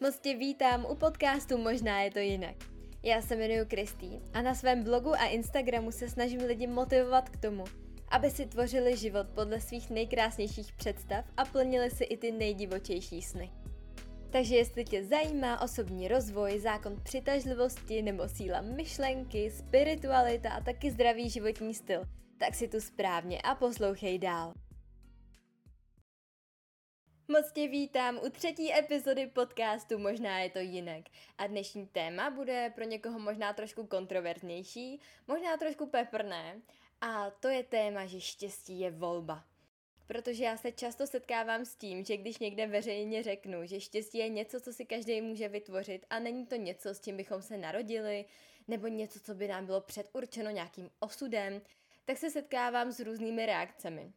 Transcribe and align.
Moc 0.00 0.18
tě 0.18 0.36
vítám 0.36 0.86
u 0.90 0.94
podcastu 0.94 1.58
Možná 1.58 2.00
je 2.00 2.10
to 2.10 2.18
jinak. 2.18 2.56
Já 3.02 3.22
se 3.22 3.36
jmenuji 3.36 3.66
Kristý 3.66 4.20
a 4.32 4.42
na 4.42 4.54
svém 4.54 4.84
blogu 4.84 5.14
a 5.14 5.26
Instagramu 5.26 5.92
se 5.92 6.08
snažím 6.08 6.40
lidi 6.40 6.66
motivovat 6.66 7.28
k 7.28 7.36
tomu, 7.36 7.64
aby 8.08 8.30
si 8.30 8.46
tvořili 8.46 8.96
život 8.96 9.26
podle 9.34 9.60
svých 9.60 9.90
nejkrásnějších 9.90 10.72
představ 10.72 11.24
a 11.36 11.44
plnili 11.44 11.90
si 11.90 12.04
i 12.04 12.16
ty 12.16 12.32
nejdivočejší 12.32 13.22
sny. 13.22 13.50
Takže 14.30 14.56
jestli 14.56 14.84
tě 14.84 15.04
zajímá 15.04 15.60
osobní 15.60 16.08
rozvoj, 16.08 16.58
zákon 16.58 17.00
přitažlivosti 17.02 18.02
nebo 18.02 18.28
síla 18.28 18.60
myšlenky, 18.60 19.50
spiritualita 19.50 20.50
a 20.50 20.60
taky 20.60 20.90
zdravý 20.90 21.30
životní 21.30 21.74
styl, 21.74 22.02
tak 22.38 22.54
si 22.54 22.68
tu 22.68 22.80
správně 22.80 23.42
a 23.42 23.54
poslouchej 23.54 24.18
dál. 24.18 24.52
Moc 27.28 27.52
tě 27.52 27.68
vítám 27.68 28.20
u 28.26 28.30
třetí 28.30 28.74
epizody 28.74 29.26
podcastu 29.26 29.98
Možná 29.98 30.38
je 30.38 30.50
to 30.50 30.58
jinak. 30.58 31.04
A 31.38 31.46
dnešní 31.46 31.86
téma 31.86 32.30
bude 32.30 32.72
pro 32.74 32.84
někoho 32.84 33.18
možná 33.18 33.52
trošku 33.52 33.86
kontroverznější, 33.86 35.00
možná 35.26 35.56
trošku 35.56 35.86
peprné. 35.86 36.60
A 37.00 37.30
to 37.30 37.48
je 37.48 37.62
téma, 37.62 38.06
že 38.06 38.20
štěstí 38.20 38.80
je 38.80 38.90
volba. 38.90 39.44
Protože 40.06 40.44
já 40.44 40.56
se 40.56 40.72
často 40.72 41.06
setkávám 41.06 41.64
s 41.64 41.74
tím, 41.74 42.04
že 42.04 42.16
když 42.16 42.38
někde 42.38 42.66
veřejně 42.66 43.22
řeknu, 43.22 43.66
že 43.66 43.80
štěstí 43.80 44.18
je 44.18 44.28
něco, 44.28 44.60
co 44.60 44.72
si 44.72 44.84
každý 44.84 45.20
může 45.20 45.48
vytvořit 45.48 46.06
a 46.10 46.18
není 46.18 46.46
to 46.46 46.56
něco, 46.56 46.88
s 46.88 47.00
tím 47.00 47.16
bychom 47.16 47.42
se 47.42 47.56
narodili, 47.56 48.24
nebo 48.68 48.86
něco, 48.86 49.20
co 49.20 49.34
by 49.34 49.48
nám 49.48 49.66
bylo 49.66 49.80
předurčeno 49.80 50.50
nějakým 50.50 50.90
osudem, 51.00 51.62
tak 52.04 52.18
se 52.18 52.30
setkávám 52.30 52.92
s 52.92 53.00
různými 53.00 53.46
reakcemi. 53.46 54.12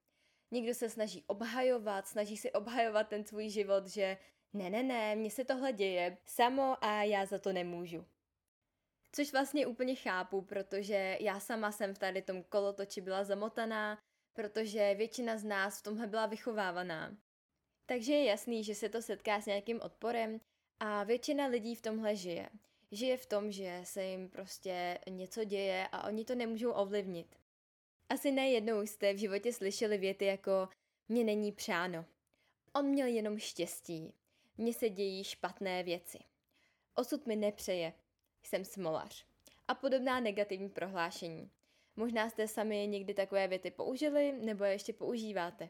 Někdo 0.51 0.73
se 0.73 0.89
snaží 0.89 1.23
obhajovat, 1.27 2.07
snaží 2.07 2.37
si 2.37 2.51
obhajovat 2.51 3.07
ten 3.07 3.25
svůj 3.25 3.49
život, 3.49 3.87
že 3.87 4.17
ne, 4.53 4.69
ne, 4.69 4.83
ne, 4.83 5.15
mně 5.15 5.31
se 5.31 5.45
tohle 5.45 5.73
děje 5.73 6.17
samo 6.25 6.83
a 6.83 7.03
já 7.03 7.25
za 7.25 7.39
to 7.39 7.53
nemůžu. 7.53 8.05
Což 9.11 9.31
vlastně 9.31 9.67
úplně 9.67 9.95
chápu, 9.95 10.41
protože 10.41 11.17
já 11.19 11.39
sama 11.39 11.71
jsem 11.71 11.95
v 11.95 11.99
tady 11.99 12.21
tom 12.21 12.43
kolotoči 12.43 13.01
byla 13.01 13.23
zamotaná, 13.23 13.99
protože 14.33 14.95
většina 14.95 15.37
z 15.37 15.43
nás 15.43 15.79
v 15.79 15.83
tomhle 15.83 16.07
byla 16.07 16.25
vychovávaná. 16.25 17.17
Takže 17.85 18.13
je 18.13 18.25
jasný, 18.25 18.63
že 18.63 18.75
se 18.75 18.89
to 18.89 19.01
setká 19.01 19.41
s 19.41 19.45
nějakým 19.45 19.81
odporem 19.81 20.39
a 20.79 21.03
většina 21.03 21.45
lidí 21.45 21.75
v 21.75 21.81
tomhle 21.81 22.15
žije. 22.15 22.49
Žije 22.91 23.17
v 23.17 23.25
tom, 23.25 23.51
že 23.51 23.81
se 23.83 24.03
jim 24.03 24.29
prostě 24.29 24.99
něco 25.09 25.43
děje 25.43 25.87
a 25.91 26.07
oni 26.07 26.25
to 26.25 26.35
nemůžou 26.35 26.71
ovlivnit. 26.71 27.38
Asi 28.09 28.31
nejednou 28.31 28.81
jste 28.81 29.13
v 29.13 29.17
životě 29.17 29.53
slyšeli 29.53 29.97
věty 29.97 30.25
jako 30.25 30.69
mě 31.09 31.23
není 31.23 31.51
přáno. 31.51 32.05
On 32.73 32.85
měl 32.85 33.07
jenom 33.07 33.39
štěstí. 33.39 34.13
Mně 34.57 34.73
se 34.73 34.89
dějí 34.89 35.23
špatné 35.23 35.83
věci. 35.83 36.19
Osud 36.95 37.27
mi 37.27 37.35
nepřeje. 37.35 37.93
Jsem 38.43 38.65
smolař. 38.65 39.25
A 39.67 39.75
podobná 39.75 40.19
negativní 40.19 40.69
prohlášení. 40.69 41.51
Možná 41.95 42.29
jste 42.29 42.47
sami 42.47 42.87
někdy 42.87 43.13
takové 43.13 43.47
věty 43.47 43.71
použili 43.71 44.31
nebo 44.31 44.63
je 44.63 44.71
ještě 44.71 44.93
používáte. 44.93 45.69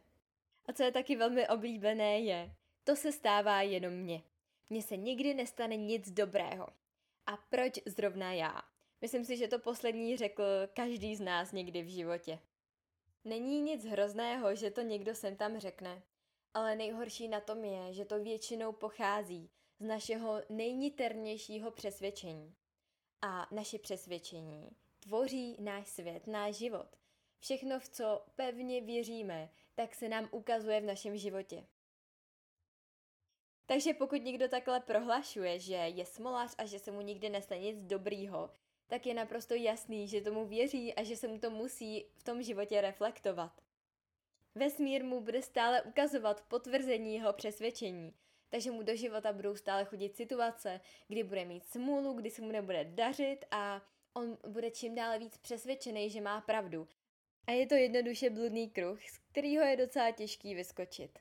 A 0.66 0.74
co 0.74 0.84
je 0.84 0.92
taky 0.92 1.16
velmi 1.16 1.48
oblíbené 1.48 2.20
je, 2.20 2.52
to 2.84 2.96
se 2.96 3.12
stává 3.12 3.62
jenom 3.62 3.94
mně. 3.94 4.22
Mně 4.70 4.82
se 4.82 4.98
nikdy 4.98 5.34
nestane 5.34 5.76
nic 5.76 6.12
dobrého. 6.12 6.68
A 7.26 7.38
proč 7.38 7.74
zrovna 7.86 8.34
já? 8.34 8.62
Myslím 9.02 9.26
si, 9.26 9.38
že 9.38 9.48
to 9.48 9.60
poslední 9.60 10.18
řekl 10.18 10.44
každý 10.74 11.16
z 11.16 11.22
nás 11.22 11.52
někdy 11.52 11.84
v 11.84 11.88
životě. 11.88 12.40
Není 13.24 13.62
nic 13.62 13.86
hrozného, 13.86 14.56
že 14.56 14.72
to 14.72 14.82
někdo 14.82 15.16
sem 15.16 15.36
tam 15.36 15.60
řekne, 15.60 16.04
ale 16.54 16.76
nejhorší 16.76 17.28
na 17.28 17.42
tom 17.42 17.64
je, 17.64 17.94
že 17.94 18.06
to 18.06 18.24
většinou 18.24 18.72
pochází 18.72 19.52
z 19.80 19.86
našeho 19.86 20.42
nejniternějšího 20.50 21.72
přesvědčení. 21.72 22.56
A 23.22 23.48
naše 23.52 23.80
přesvědčení 23.80 24.70
tvoří 25.00 25.56
náš 25.60 25.88
svět, 25.88 26.28
náš 26.28 26.56
život. 26.56 26.96
Všechno, 27.40 27.80
v 27.80 27.90
co 27.90 28.26
pevně 28.36 28.82
věříme, 28.82 29.50
tak 29.76 29.96
se 29.96 30.10
nám 30.10 30.30
ukazuje 30.32 30.82
v 30.82 30.86
našem 30.86 31.18
životě. 31.18 31.68
Takže 33.66 33.94
pokud 33.94 34.24
někdo 34.24 34.48
takhle 34.48 34.80
prohlašuje, 34.80 35.60
že 35.60 35.74
je 35.74 36.06
smolař 36.06 36.56
a 36.58 36.66
že 36.66 36.80
se 36.80 36.92
mu 36.92 37.02
nikdy 37.02 37.30
nestane 37.30 37.62
nic 37.62 37.84
dobrýho, 37.84 38.52
tak 38.90 39.06
je 39.06 39.14
naprosto 39.14 39.54
jasný, 39.54 40.08
že 40.08 40.22
tomu 40.22 40.46
věří 40.46 40.94
a 40.94 41.04
že 41.04 41.16
se 41.16 41.28
mu 41.28 41.40
to 41.40 41.50
musí 41.50 42.06
v 42.16 42.24
tom 42.24 42.44
životě 42.44 42.82
reflektovat. 42.82 43.62
Vesmír 44.56 45.04
mu 45.04 45.22
bude 45.22 45.42
stále 45.42 45.82
ukazovat 45.82 46.42
potvrzení 46.48 47.16
jeho 47.16 47.34
přesvědčení, 47.34 48.14
takže 48.50 48.72
mu 48.72 48.84
do 48.84 48.96
života 48.96 49.34
budou 49.34 49.56
stále 49.56 49.86
chodit 49.86 50.16
situace, 50.16 50.82
kdy 51.08 51.24
bude 51.24 51.46
mít 51.46 51.66
smůlu, 51.66 52.14
kdy 52.14 52.30
se 52.30 52.42
mu 52.42 52.52
nebude 52.52 52.86
dařit 52.86 53.46
a 53.52 53.82
on 54.14 54.38
bude 54.48 54.72
čím 54.72 54.96
dále 54.96 55.20
víc 55.20 55.38
přesvědčený, 55.38 56.10
že 56.10 56.22
má 56.22 56.42
pravdu. 56.42 56.88
A 57.48 57.52
je 57.52 57.68
to 57.68 57.76
jednoduše 57.76 58.30
bludný 58.30 58.70
kruh, 58.70 59.04
z 59.04 59.18
kterého 59.18 59.66
je 59.66 59.78
docela 59.78 60.12
těžký 60.12 60.56
vyskočit. 60.56 61.20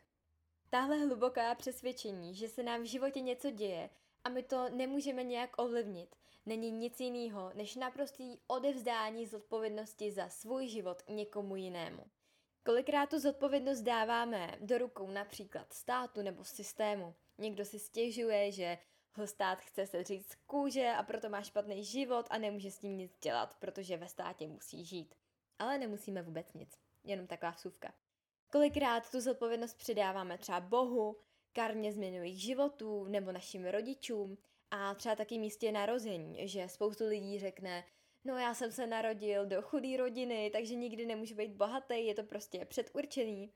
Tahle 0.71 0.97
hluboká 0.97 1.55
přesvědčení, 1.55 2.35
že 2.35 2.49
se 2.49 2.63
nám 2.63 2.83
v 2.83 2.87
životě 2.87 3.21
něco 3.21 3.51
děje 3.51 3.91
a 4.25 4.29
my 4.29 4.43
to 4.43 4.69
nemůžeme 4.69 5.25
nějak 5.25 5.63
ovlivnit, 5.63 6.17
není 6.49 6.71
nic 6.71 7.01
jiného 7.01 7.51
než 7.55 7.77
naprostý 7.77 8.39
odevzdání 8.47 9.27
zodpovědnosti 9.27 10.13
za 10.13 10.29
svůj 10.29 10.69
život 10.69 11.03
někomu 11.09 11.57
jinému. 11.57 12.05
Kolikrát 12.65 13.11
tu 13.11 13.19
zodpovědnost 13.19 13.81
dáváme 13.81 14.59
do 14.61 14.79
rukou 14.79 15.11
například 15.11 15.73
státu 15.73 16.23
nebo 16.23 16.45
systému. 16.45 17.15
Někdo 17.39 17.65
si 17.65 17.79
stěžuje, 17.79 18.53
že 18.53 18.79
ho 19.15 19.27
stát 19.27 19.59
chce 19.59 19.87
se 19.87 20.05
říct 20.05 20.31
z 20.31 20.35
kůže 20.35 20.93
a 20.99 21.03
proto 21.03 21.29
má 21.29 21.43
špatný 21.43 21.85
život 21.85 22.27
a 22.31 22.39
nemůže 22.39 22.71
s 22.71 22.79
tím 22.79 22.97
nic 22.97 23.19
dělat, 23.23 23.57
protože 23.59 23.97
ve 23.97 24.09
státě 24.09 24.49
musí 24.49 24.85
žít. 24.85 25.15
Ale 25.59 25.79
nemusíme 25.79 26.23
vůbec 26.23 26.53
nic. 26.53 26.79
Jenom 27.05 27.27
taková 27.27 27.51
vsuvka. 27.51 27.95
Kolikrát 28.53 29.11
tu 29.11 29.21
zodpovědnost 29.21 29.75
předáváme 29.75 30.39
třeba 30.39 30.61
Bohu, 30.61 31.17
karmě 31.53 31.93
změnových 31.93 32.43
životů 32.43 33.05
nebo 33.05 33.33
našim 33.33 33.67
rodičům 33.67 34.39
a 34.71 34.95
třeba 34.95 35.17
taky 35.17 35.39
místě 35.39 35.73
narození, 35.73 36.49
že 36.49 36.69
spoustu 36.69 37.07
lidí 37.07 37.39
řekne, 37.39 37.85
no 38.25 38.39
já 38.39 38.55
jsem 38.55 38.73
se 38.73 38.87
narodil 38.87 39.47
do 39.47 39.63
chudé 39.63 39.97
rodiny, 39.97 40.51
takže 40.53 40.75
nikdy 40.75 41.07
nemůžu 41.07 41.35
být 41.35 41.53
bohatý, 41.53 42.07
je 42.07 42.15
to 42.15 42.23
prostě 42.23 42.65
předurčený. 42.65 43.53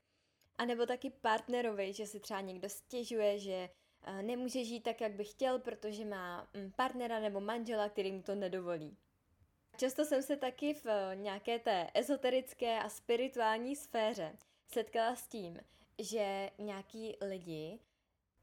A 0.57 0.65
nebo 0.65 0.85
taky 0.85 1.09
partnerovi, 1.09 1.93
že 1.93 2.05
si 2.05 2.19
třeba 2.19 2.41
někdo 2.41 2.69
stěžuje, 2.69 3.39
že 3.39 3.69
eh, 4.03 4.23
nemůže 4.23 4.63
žít 4.63 4.81
tak, 4.81 5.01
jak 5.01 5.11
by 5.11 5.23
chtěl, 5.23 5.59
protože 5.59 6.05
má 6.05 6.49
mm, 6.53 6.71
partnera 6.71 7.19
nebo 7.19 7.39
manžela, 7.39 7.89
který 7.89 8.11
mu 8.11 8.23
to 8.23 8.35
nedovolí. 8.35 8.97
Často 9.77 10.05
jsem 10.05 10.23
se 10.23 10.37
taky 10.37 10.73
v 10.73 10.85
eh, 10.85 11.15
nějaké 11.15 11.59
té 11.59 11.89
ezoterické 11.93 12.79
a 12.79 12.89
spirituální 12.89 13.75
sféře 13.75 14.37
setkala 14.67 15.15
s 15.15 15.27
tím, 15.27 15.59
že 15.99 16.49
nějaký 16.57 17.17
lidi 17.21 17.79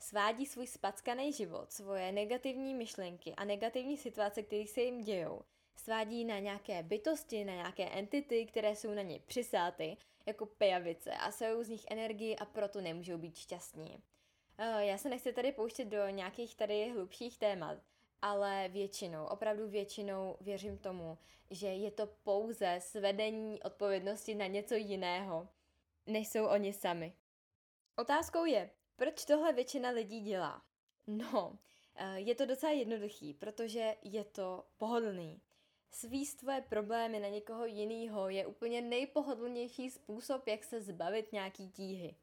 svádí 0.01 0.47
svůj 0.47 0.67
spackaný 0.67 1.33
život, 1.33 1.73
svoje 1.73 2.13
negativní 2.13 2.75
myšlenky 2.75 3.35
a 3.35 3.45
negativní 3.45 3.97
situace, 3.97 4.43
které 4.43 4.67
se 4.67 4.81
jim 4.81 5.01
dějou, 5.01 5.43
svádí 5.77 6.25
na 6.25 6.39
nějaké 6.39 6.83
bytosti, 6.83 7.45
na 7.45 7.53
nějaké 7.53 7.89
entity, 7.89 8.47
které 8.47 8.77
jsou 8.77 8.95
na 8.95 9.03
ně 9.03 9.21
přisáty, 9.21 9.97
jako 10.27 10.47
pejavice 10.47 11.11
a 11.11 11.31
jsou 11.31 11.63
z 11.63 11.69
nich 11.69 11.85
energii 11.91 12.37
a 12.37 12.45
proto 12.45 12.81
nemůžou 12.81 13.19
být 13.19 13.37
šťastní. 13.37 14.03
Eh, 14.59 14.85
já 14.85 14.99
se 14.99 15.09
nechci 15.09 15.33
tady 15.33 15.53
pouštět 15.53 15.85
do 15.85 16.09
nějakých 16.09 16.57
tady 16.57 16.91
hlubších 16.91 17.39
témat, 17.39 17.79
ale 18.23 18.69
většinou, 18.69 19.27
opravdu 19.27 19.69
většinou 19.69 20.37
věřím 20.41 20.79
tomu, 20.79 21.19
že 21.51 21.67
je 21.67 21.91
to 21.91 22.07
pouze 22.07 22.79
svedení 22.81 23.63
odpovědnosti 23.63 24.35
na 24.35 24.47
něco 24.47 24.75
jiného, 24.75 25.49
než 26.07 26.29
jsou 26.29 26.47
oni 26.47 26.73
sami. 26.73 27.13
Otázkou 27.97 28.45
je, 28.45 28.71
proč 29.01 29.25
tohle 29.25 29.53
většina 29.53 29.91
lidí 29.91 30.21
dělá? 30.21 30.63
No, 31.07 31.59
eh, 31.95 32.21
je 32.21 32.35
to 32.35 32.47
docela 32.47 32.73
jednoduchý, 32.73 33.35
protože 33.35 33.97
je 34.03 34.25
to 34.25 34.65
pohodlný. 34.79 35.41
Svíst 35.91 36.39
tvoje 36.39 36.61
problémy 36.61 37.21
na 37.21 37.29
někoho 37.29 37.67
jiného 37.67 38.29
je 38.29 38.47
úplně 38.47 38.83
nejpohodlnější 38.83 39.91
způsob, 39.91 40.47
jak 40.47 40.65
se 40.65 40.81
zbavit 40.81 41.33
nějaký 41.33 41.71
tíhy. 41.71 42.17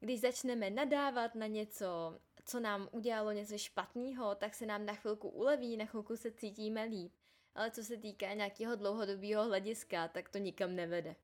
Když 0.00 0.20
začneme 0.20 0.70
nadávat 0.70 1.34
na 1.34 1.46
něco, 1.46 2.20
co 2.44 2.60
nám 2.60 2.88
udělalo 2.92 3.32
něco 3.32 3.58
špatného, 3.58 4.34
tak 4.34 4.54
se 4.54 4.66
nám 4.66 4.86
na 4.86 4.94
chvilku 4.94 5.28
uleví, 5.28 5.76
na 5.76 5.86
chvilku 5.86 6.16
se 6.16 6.30
cítíme 6.30 6.84
líp. 6.84 7.12
Ale 7.54 7.70
co 7.70 7.84
se 7.84 7.96
týká 7.96 8.34
nějakého 8.34 8.76
dlouhodobého 8.76 9.44
hlediska, 9.44 10.08
tak 10.08 10.28
to 10.28 10.38
nikam 10.38 10.74
nevede. 10.76 11.16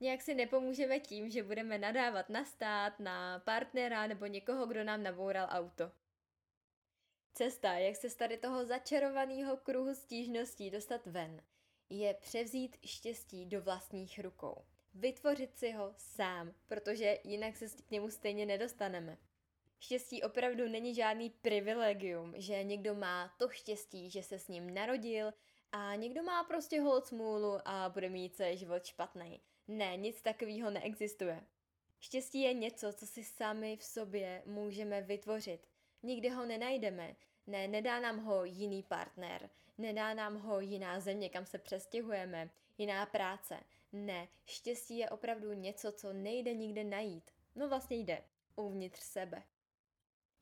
Nějak 0.00 0.22
si 0.22 0.34
nepomůžeme 0.34 1.00
tím, 1.00 1.30
že 1.30 1.42
budeme 1.42 1.78
nadávat 1.78 2.28
na 2.28 2.44
stát, 2.44 3.00
na 3.00 3.38
partnera 3.38 4.06
nebo 4.06 4.26
někoho, 4.26 4.66
kdo 4.66 4.84
nám 4.84 5.02
naboural 5.02 5.48
auto. 5.50 5.92
Cesta, 7.34 7.78
jak 7.78 7.96
se 7.96 8.10
z 8.10 8.16
tady 8.16 8.36
toho 8.36 8.64
začarovaného 8.66 9.56
kruhu 9.56 9.94
stížností 9.94 10.70
dostat 10.70 11.06
ven, 11.06 11.42
je 11.90 12.14
převzít 12.14 12.76
štěstí 12.84 13.46
do 13.46 13.62
vlastních 13.62 14.18
rukou. 14.18 14.64
Vytvořit 14.94 15.58
si 15.58 15.72
ho 15.72 15.94
sám, 15.96 16.54
protože 16.66 17.18
jinak 17.24 17.56
se 17.56 17.68
k 17.68 17.90
němu 17.90 18.10
stejně 18.10 18.46
nedostaneme. 18.46 19.18
Štěstí 19.80 20.22
opravdu 20.22 20.68
není 20.68 20.94
žádný 20.94 21.30
privilegium, 21.30 22.34
že 22.36 22.64
někdo 22.64 22.94
má 22.94 23.34
to 23.38 23.48
štěstí, 23.48 24.10
že 24.10 24.22
se 24.22 24.38
s 24.38 24.48
ním 24.48 24.74
narodil 24.74 25.32
a 25.72 25.94
někdo 25.94 26.22
má 26.22 26.44
prostě 26.44 26.80
hold 26.80 27.06
smůlu 27.06 27.58
a 27.64 27.88
bude 27.88 28.08
mít 28.08 28.34
celý 28.34 28.56
život 28.56 28.84
špatný. 28.84 29.40
Ne, 29.68 29.96
nic 29.96 30.22
takového 30.22 30.70
neexistuje. 30.70 31.46
Štěstí 32.00 32.40
je 32.40 32.54
něco, 32.54 32.92
co 32.92 33.06
si 33.06 33.24
sami 33.24 33.76
v 33.76 33.84
sobě 33.84 34.42
můžeme 34.46 35.02
vytvořit. 35.02 35.68
Nikdy 36.02 36.28
ho 36.28 36.46
nenajdeme. 36.46 37.16
Ne, 37.46 37.68
nedá 37.68 38.00
nám 38.00 38.18
ho 38.18 38.44
jiný 38.44 38.82
partner, 38.82 39.50
nedá 39.78 40.14
nám 40.14 40.38
ho 40.38 40.60
jiná 40.60 41.00
země, 41.00 41.28
kam 41.28 41.46
se 41.46 41.58
přestěhujeme, 41.58 42.50
jiná 42.78 43.06
práce. 43.06 43.60
Ne, 43.92 44.28
štěstí 44.46 44.98
je 44.98 45.10
opravdu 45.10 45.52
něco, 45.52 45.92
co 45.92 46.12
nejde 46.12 46.54
nikde 46.54 46.84
najít. 46.84 47.30
No 47.54 47.68
vlastně 47.68 47.96
jde, 47.96 48.22
uvnitř 48.56 49.00
sebe. 49.00 49.42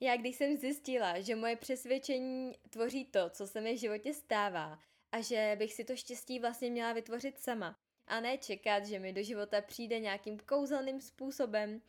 Já 0.00 0.17
když 0.17 0.37
jsem 0.37 0.56
zjistila, 0.56 1.20
že 1.20 1.37
moje 1.37 1.56
přesvědčení 1.56 2.59
tvoří 2.70 3.05
to, 3.05 3.31
co 3.31 3.47
se 3.47 3.61
mi 3.61 3.75
v 3.75 3.81
životě 3.81 4.15
stává 4.15 4.79
a 5.15 5.21
že 5.21 5.57
bych 5.59 5.75
si 5.75 5.85
to 5.85 5.97
štěstí 5.97 6.39
vlastně 6.39 6.71
měla 6.71 6.93
vytvořit 6.93 7.41
sama 7.41 7.79
a 8.07 8.21
ne 8.21 8.39
čekat, 8.39 8.87
že 8.87 8.99
mi 8.99 9.13
do 9.13 9.23
života 9.23 9.61
přijde 9.61 10.01
nějakým 10.01 10.39
kouzelným 10.39 11.01
způsobem, 11.01 11.83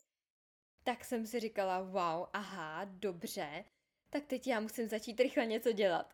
tak 0.83 1.05
jsem 1.05 1.27
si 1.27 1.39
říkala, 1.39 1.81
wow, 1.81 2.27
aha, 2.33 2.85
dobře, 2.85 3.65
tak 4.09 4.25
teď 4.25 4.47
já 4.47 4.59
musím 4.59 4.87
začít 4.87 5.19
rychle 5.19 5.45
něco 5.45 5.71
dělat. 5.71 6.13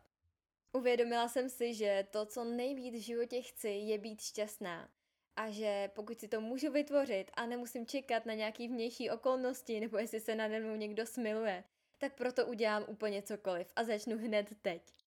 Uvědomila 0.72 1.28
jsem 1.28 1.48
si, 1.48 1.74
že 1.74 2.06
to, 2.10 2.26
co 2.26 2.44
nejvíc 2.44 2.94
v 2.94 3.06
životě 3.06 3.42
chci, 3.42 3.68
je 3.68 3.98
být 3.98 4.20
šťastná. 4.20 4.88
A 5.36 5.50
že 5.50 5.90
pokud 5.94 6.20
si 6.20 6.28
to 6.28 6.40
můžu 6.40 6.72
vytvořit 6.72 7.30
a 7.34 7.46
nemusím 7.46 7.86
čekat 7.86 8.26
na 8.26 8.34
nějaký 8.34 8.68
vnější 8.68 9.10
okolnosti 9.10 9.80
nebo 9.80 9.98
jestli 9.98 10.20
se 10.20 10.34
nade 10.34 10.60
mnou 10.60 10.76
někdo 10.76 11.06
smiluje, 11.06 11.64
tak 11.98 12.14
proto 12.14 12.46
udělám 12.46 12.84
úplně 12.88 13.22
cokoliv 13.22 13.72
a 13.76 13.84
začnu 13.84 14.18
hned 14.18 14.46
teď. 14.62 15.01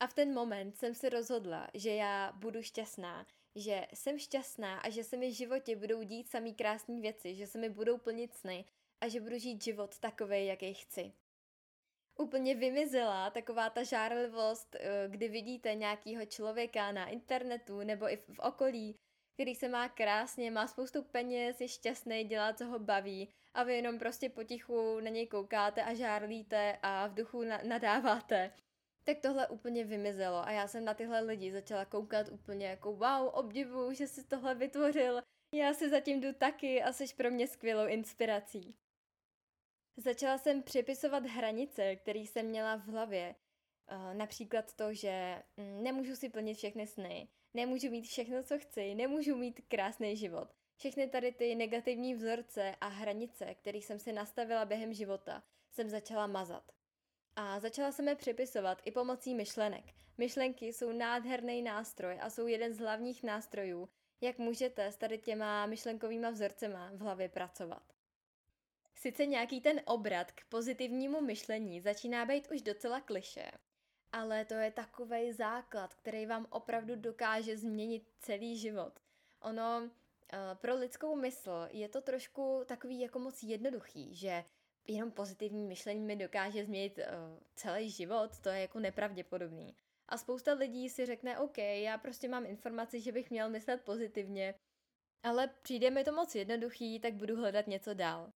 A 0.00 0.06
v 0.06 0.14
ten 0.14 0.34
moment 0.34 0.76
jsem 0.76 0.94
si 0.94 1.08
rozhodla, 1.08 1.68
že 1.74 1.94
já 1.94 2.32
budu 2.32 2.62
šťastná, 2.62 3.26
že 3.54 3.86
jsem 3.94 4.18
šťastná 4.18 4.78
a 4.78 4.90
že 4.90 5.04
se 5.04 5.16
mi 5.16 5.30
v 5.30 5.36
životě 5.36 5.76
budou 5.76 6.02
dít 6.02 6.30
samý 6.30 6.54
krásné 6.54 7.00
věci, 7.00 7.34
že 7.34 7.46
se 7.46 7.58
mi 7.58 7.68
budou 7.68 7.98
plnit 7.98 8.34
sny 8.34 8.64
a 9.00 9.08
že 9.08 9.20
budu 9.20 9.38
žít 9.38 9.64
život 9.64 9.98
takový, 9.98 10.46
jaký 10.46 10.74
chci. 10.74 11.12
Úplně 12.18 12.54
vymizela 12.54 13.30
taková 13.30 13.70
ta 13.70 13.82
žárlivost, 13.82 14.74
eh, 14.74 15.08
kdy 15.08 15.28
vidíte 15.28 15.74
nějakého 15.74 16.26
člověka 16.26 16.92
na 16.92 17.06
internetu 17.06 17.78
nebo 17.78 18.12
i 18.12 18.16
v 18.16 18.38
okolí, 18.38 18.96
který 19.34 19.54
se 19.54 19.68
má 19.68 19.88
krásně, 19.88 20.50
má 20.50 20.66
spoustu 20.66 21.02
peněz, 21.02 21.60
je 21.60 21.68
šťastný, 21.68 22.24
dělá, 22.24 22.52
co 22.52 22.66
ho 22.66 22.78
baví 22.78 23.28
a 23.54 23.62
vy 23.62 23.74
jenom 23.76 23.98
prostě 23.98 24.28
potichu 24.28 25.00
na 25.00 25.10
něj 25.10 25.26
koukáte 25.26 25.82
a 25.82 25.94
žárlíte 25.94 26.78
a 26.82 27.06
v 27.06 27.14
duchu 27.14 27.42
na- 27.42 27.62
nadáváte. 27.62 28.52
Tak 29.08 29.18
tohle 29.18 29.48
úplně 29.48 29.84
vymizelo 29.84 30.46
a 30.46 30.50
já 30.50 30.68
jsem 30.68 30.84
na 30.84 30.94
tyhle 30.94 31.20
lidi 31.20 31.52
začala 31.52 31.84
koukat 31.84 32.28
úplně 32.28 32.66
jako 32.66 32.92
wow, 32.92 33.30
obdivuju, 33.32 33.92
že 33.92 34.06
jsi 34.06 34.24
tohle 34.24 34.54
vytvořil, 34.54 35.22
já 35.54 35.74
si 35.74 35.90
zatím 35.90 36.20
jdu 36.20 36.32
taky 36.32 36.82
a 36.82 36.92
jsi 36.92 37.04
pro 37.16 37.30
mě 37.30 37.48
skvělou 37.48 37.86
inspirací. 37.86 38.76
Začala 39.96 40.38
jsem 40.38 40.62
připisovat 40.62 41.26
hranice, 41.26 41.96
které 41.96 42.18
jsem 42.18 42.46
měla 42.46 42.76
v 42.76 42.84
hlavě. 42.84 43.34
Uh, 43.92 44.14
například 44.14 44.72
to, 44.72 44.94
že 44.94 45.42
mm, 45.56 45.82
nemůžu 45.82 46.16
si 46.16 46.28
plnit 46.28 46.56
všechny 46.56 46.86
sny, 46.86 47.28
nemůžu 47.54 47.90
mít 47.90 48.06
všechno, 48.06 48.42
co 48.42 48.58
chci, 48.58 48.94
nemůžu 48.94 49.36
mít 49.36 49.60
krásný 49.68 50.16
život. 50.16 50.48
Všechny 50.76 51.08
tady 51.08 51.32
ty 51.32 51.54
negativní 51.54 52.14
vzorce 52.14 52.74
a 52.80 52.88
hranice, 52.88 53.54
které 53.54 53.78
jsem 53.78 53.98
si 53.98 54.12
nastavila 54.12 54.64
během 54.64 54.92
života, 54.92 55.42
jsem 55.70 55.88
začala 55.88 56.26
mazat. 56.26 56.77
A 57.40 57.60
začala 57.60 57.92
jsem 57.92 58.08
je 58.08 58.14
připisovat 58.14 58.82
i 58.84 58.90
pomocí 58.90 59.34
myšlenek. 59.34 59.84
Myšlenky 60.18 60.66
jsou 60.66 60.92
nádherný 60.92 61.62
nástroj 61.62 62.18
a 62.20 62.30
jsou 62.30 62.46
jeden 62.46 62.74
z 62.74 62.78
hlavních 62.78 63.22
nástrojů, 63.22 63.88
jak 64.20 64.38
můžete 64.38 64.86
s 64.86 64.96
tady 64.96 65.18
těma 65.18 65.66
myšlenkovýma 65.66 66.30
vzorcema 66.30 66.90
v 66.94 67.00
hlavě 67.00 67.28
pracovat. 67.28 67.82
Sice 68.94 69.26
nějaký 69.26 69.60
ten 69.60 69.80
obrat 69.84 70.32
k 70.32 70.44
pozitivnímu 70.48 71.20
myšlení 71.20 71.80
začíná 71.80 72.24
být 72.24 72.50
už 72.50 72.62
docela 72.62 73.00
kliše, 73.00 73.50
ale 74.12 74.44
to 74.44 74.54
je 74.54 74.70
takový 74.70 75.32
základ, 75.32 75.94
který 75.94 76.26
vám 76.26 76.46
opravdu 76.50 76.96
dokáže 76.96 77.56
změnit 77.56 78.02
celý 78.20 78.56
život. 78.56 79.00
Ono 79.40 79.90
eh, 80.32 80.38
pro 80.54 80.74
lidskou 80.74 81.16
mysl 81.16 81.68
je 81.70 81.88
to 81.88 82.00
trošku 82.00 82.62
takový 82.66 83.00
jako 83.00 83.18
moc 83.18 83.42
jednoduchý, 83.42 84.14
že 84.14 84.44
jenom 84.88 85.10
pozitivní 85.10 85.64
myšlení 85.64 86.00
mi 86.00 86.16
dokáže 86.16 86.64
změnit 86.64 86.98
uh, 86.98 87.38
celý 87.54 87.90
život, 87.90 88.38
to 88.40 88.48
je 88.48 88.60
jako 88.60 88.80
nepravděpodobný. 88.80 89.76
A 90.08 90.18
spousta 90.18 90.52
lidí 90.52 90.88
si 90.88 91.06
řekne, 91.06 91.38
OK, 91.38 91.58
já 91.58 91.98
prostě 91.98 92.28
mám 92.28 92.46
informaci, 92.46 93.00
že 93.00 93.12
bych 93.12 93.30
měl 93.30 93.50
myslet 93.50 93.84
pozitivně, 93.84 94.54
ale 95.22 95.48
přijde 95.62 95.90
mi 95.90 96.04
to 96.04 96.12
moc 96.12 96.34
jednoduchý, 96.34 97.00
tak 97.00 97.14
budu 97.14 97.36
hledat 97.36 97.66
něco 97.66 97.94
dál. 97.94 98.32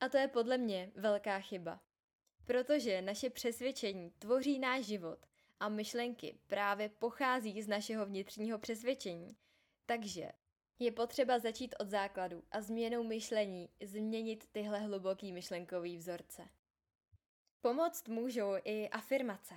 A 0.00 0.08
to 0.08 0.16
je 0.16 0.28
podle 0.28 0.58
mě 0.58 0.92
velká 0.94 1.40
chyba. 1.40 1.80
Protože 2.44 3.02
naše 3.02 3.30
přesvědčení 3.30 4.10
tvoří 4.10 4.58
náš 4.58 4.84
život 4.84 5.18
a 5.60 5.68
myšlenky 5.68 6.38
právě 6.46 6.88
pochází 6.88 7.62
z 7.62 7.68
našeho 7.68 8.06
vnitřního 8.06 8.58
přesvědčení. 8.58 9.36
Takže 9.86 10.32
je 10.78 10.92
potřeba 10.92 11.38
začít 11.38 11.74
od 11.78 11.88
základu 11.88 12.42
a 12.50 12.60
změnou 12.60 13.02
myšlení 13.02 13.68
změnit 13.82 14.46
tyhle 14.52 14.78
hluboký 14.78 15.32
myšlenkový 15.32 15.96
vzorce. 15.96 16.48
Pomoct 17.60 18.08
můžou 18.08 18.52
i 18.64 18.88
afirmace, 18.88 19.54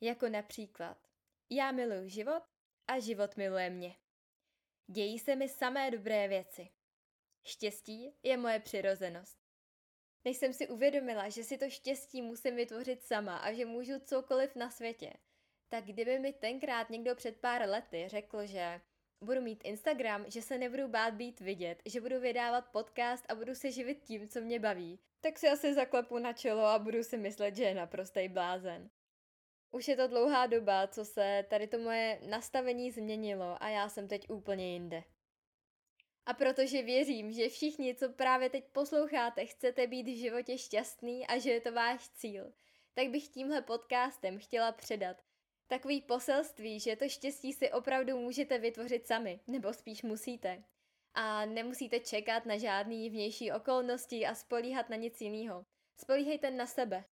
jako 0.00 0.28
například 0.28 0.98
Já 1.50 1.72
miluji 1.72 2.08
život 2.08 2.42
a 2.88 2.98
život 2.98 3.36
miluje 3.36 3.70
mě. 3.70 3.96
Dějí 4.86 5.18
se 5.18 5.36
mi 5.36 5.48
samé 5.48 5.90
dobré 5.90 6.28
věci. 6.28 6.68
Štěstí 7.44 8.14
je 8.22 8.36
moje 8.36 8.60
přirozenost. 8.60 9.38
Než 10.24 10.36
jsem 10.36 10.52
si 10.52 10.68
uvědomila, 10.68 11.28
že 11.28 11.44
si 11.44 11.58
to 11.58 11.70
štěstí 11.70 12.22
musím 12.22 12.56
vytvořit 12.56 13.02
sama 13.02 13.36
a 13.36 13.52
že 13.52 13.66
můžu 13.66 13.98
cokoliv 13.98 14.56
na 14.56 14.70
světě, 14.70 15.12
tak 15.68 15.84
kdyby 15.84 16.18
mi 16.18 16.32
tenkrát 16.32 16.90
někdo 16.90 17.14
před 17.14 17.40
pár 17.40 17.68
lety 17.68 18.04
řekl, 18.08 18.46
že 18.46 18.80
budu 19.20 19.40
mít 19.40 19.64
Instagram, 19.64 20.24
že 20.28 20.42
se 20.42 20.58
nebudu 20.58 20.88
bát 20.88 21.14
být 21.14 21.40
vidět, 21.40 21.82
že 21.86 22.00
budu 22.00 22.20
vydávat 22.20 22.68
podcast 22.72 23.24
a 23.28 23.34
budu 23.34 23.54
se 23.54 23.70
živit 23.70 24.02
tím, 24.04 24.28
co 24.28 24.40
mě 24.40 24.60
baví, 24.60 24.98
tak 25.20 25.38
si 25.38 25.48
asi 25.48 25.74
zaklepu 25.74 26.18
na 26.18 26.32
čelo 26.32 26.64
a 26.64 26.78
budu 26.78 27.02
si 27.04 27.16
myslet, 27.16 27.56
že 27.56 27.64
je 27.64 27.74
naprostej 27.74 28.28
blázen. 28.28 28.90
Už 29.70 29.88
je 29.88 29.96
to 29.96 30.08
dlouhá 30.08 30.46
doba, 30.46 30.86
co 30.86 31.04
se 31.04 31.44
tady 31.50 31.66
to 31.66 31.78
moje 31.78 32.20
nastavení 32.28 32.90
změnilo 32.90 33.62
a 33.62 33.68
já 33.68 33.88
jsem 33.88 34.08
teď 34.08 34.30
úplně 34.30 34.72
jinde. 34.72 35.04
A 36.26 36.34
protože 36.34 36.82
věřím, 36.82 37.32
že 37.32 37.48
všichni, 37.48 37.94
co 37.94 38.08
právě 38.08 38.50
teď 38.50 38.64
posloucháte, 38.72 39.46
chcete 39.46 39.86
být 39.86 40.06
v 40.06 40.18
životě 40.18 40.58
šťastný 40.58 41.26
a 41.26 41.38
že 41.38 41.50
je 41.50 41.60
to 41.60 41.72
váš 41.72 42.08
cíl, 42.08 42.52
tak 42.94 43.08
bych 43.08 43.28
tímhle 43.28 43.62
podcastem 43.62 44.38
chtěla 44.38 44.72
předat 44.72 45.27
takový 45.68 46.02
poselství, 46.02 46.80
že 46.80 46.96
to 46.96 47.08
štěstí 47.08 47.52
si 47.52 47.72
opravdu 47.72 48.18
můžete 48.18 48.58
vytvořit 48.58 49.06
sami, 49.06 49.40
nebo 49.46 49.72
spíš 49.72 50.02
musíte. 50.02 50.64
A 51.14 51.44
nemusíte 51.44 52.00
čekat 52.00 52.46
na 52.46 52.58
žádný 52.58 53.10
vnější 53.10 53.52
okolnosti 53.52 54.26
a 54.26 54.34
spolíhat 54.34 54.88
na 54.88 54.96
nic 54.96 55.20
jiného. 55.20 55.64
Spolíhejte 56.00 56.50
na 56.50 56.66
sebe. 56.66 57.04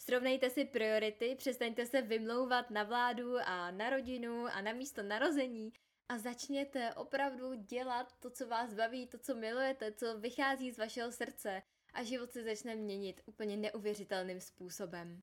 Srovnejte 0.00 0.50
si 0.50 0.64
priority, 0.64 1.34
přestaňte 1.34 1.86
se 1.86 2.02
vymlouvat 2.02 2.70
na 2.70 2.82
vládu 2.82 3.36
a 3.44 3.70
na 3.70 3.90
rodinu 3.90 4.46
a 4.46 4.60
na 4.60 4.72
místo 4.72 5.02
narození 5.02 5.72
a 6.08 6.18
začněte 6.18 6.94
opravdu 6.94 7.54
dělat 7.54 8.12
to, 8.18 8.30
co 8.30 8.46
vás 8.46 8.74
baví, 8.74 9.06
to, 9.06 9.18
co 9.18 9.34
milujete, 9.34 9.92
co 9.92 10.18
vychází 10.18 10.70
z 10.70 10.78
vašeho 10.78 11.12
srdce 11.12 11.62
a 11.94 12.02
život 12.02 12.32
se 12.32 12.44
začne 12.44 12.74
měnit 12.74 13.20
úplně 13.26 13.56
neuvěřitelným 13.56 14.40
způsobem. 14.40 15.22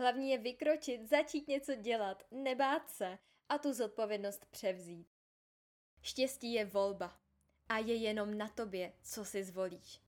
Hlavní 0.00 0.30
je 0.30 0.38
vykročit, 0.38 1.08
začít 1.08 1.48
něco 1.48 1.74
dělat, 1.74 2.26
nebát 2.30 2.90
se 2.90 3.18
a 3.48 3.58
tu 3.58 3.72
zodpovědnost 3.72 4.46
převzít. 4.50 5.08
Štěstí 6.02 6.52
je 6.52 6.64
volba 6.64 7.20
a 7.68 7.78
je 7.78 7.94
jenom 7.94 8.38
na 8.38 8.48
tobě, 8.48 8.92
co 9.02 9.24
si 9.24 9.44
zvolíš. 9.44 10.00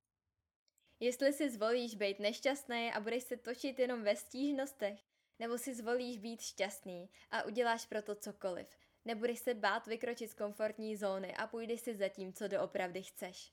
Jestli 1.00 1.32
si 1.32 1.50
zvolíš 1.50 1.94
být 1.94 2.18
nešťastný 2.18 2.92
a 2.92 3.00
budeš 3.00 3.22
se 3.22 3.36
točit 3.36 3.78
jenom 3.78 4.02
ve 4.02 4.16
stížnostech, 4.16 5.00
nebo 5.38 5.58
si 5.58 5.74
zvolíš 5.74 6.18
být 6.18 6.40
šťastný 6.40 7.10
a 7.30 7.42
uděláš 7.42 7.86
pro 7.86 8.02
to 8.02 8.14
cokoliv, 8.14 8.66
nebudeš 9.04 9.38
se 9.38 9.54
bát 9.54 9.86
vykročit 9.86 10.30
z 10.30 10.34
komfortní 10.34 10.96
zóny 10.96 11.36
a 11.36 11.46
půjdeš 11.46 11.80
si 11.80 11.96
za 11.96 12.08
tím, 12.08 12.32
co 12.32 12.48
doopravdy 12.48 13.02
chceš. 13.02 13.52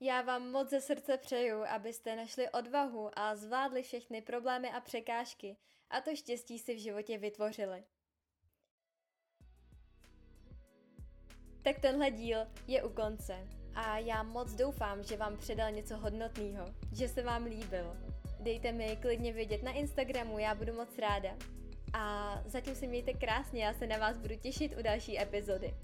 Já 0.00 0.22
vám 0.22 0.50
moc 0.50 0.70
ze 0.70 0.80
srdce 0.80 1.16
přeju, 1.16 1.64
abyste 1.64 2.16
našli 2.16 2.50
odvahu 2.50 3.10
a 3.16 3.36
zvládli 3.36 3.82
všechny 3.82 4.22
problémy 4.22 4.70
a 4.70 4.80
překážky 4.80 5.56
a 5.90 6.00
to 6.00 6.16
štěstí 6.16 6.58
si 6.58 6.74
v 6.74 6.78
životě 6.78 7.18
vytvořili. 7.18 7.84
Tak 11.62 11.78
tenhle 11.78 12.10
díl 12.10 12.38
je 12.66 12.82
u 12.82 12.88
konce 12.88 13.48
a 13.74 13.98
já 13.98 14.22
moc 14.22 14.54
doufám, 14.54 15.02
že 15.02 15.16
vám 15.16 15.36
předal 15.36 15.70
něco 15.70 15.96
hodnotného, 15.96 16.66
že 16.92 17.08
se 17.08 17.22
vám 17.22 17.44
líbil. 17.44 17.96
Dejte 18.40 18.72
mi 18.72 18.98
klidně 19.02 19.32
vědět 19.32 19.62
na 19.62 19.72
Instagramu, 19.72 20.38
já 20.38 20.54
budu 20.54 20.72
moc 20.72 20.98
ráda. 20.98 21.36
A 21.92 22.34
zatím 22.46 22.74
se 22.74 22.86
mějte 22.86 23.12
krásně, 23.12 23.64
já 23.64 23.74
se 23.74 23.86
na 23.86 23.98
vás 23.98 24.18
budu 24.18 24.36
těšit 24.36 24.76
u 24.78 24.82
další 24.82 25.20
epizody. 25.20 25.74